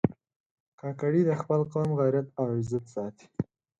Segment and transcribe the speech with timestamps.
[0.79, 3.25] کاکړي د خپل قوم غیرت او عزت ساتي.